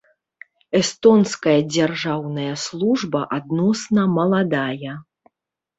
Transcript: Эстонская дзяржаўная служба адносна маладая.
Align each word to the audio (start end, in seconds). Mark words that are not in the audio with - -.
Эстонская 0.79 1.53
дзяржаўная 1.75 2.49
служба 2.65 3.19
адносна 3.39 4.01
маладая. 4.19 5.01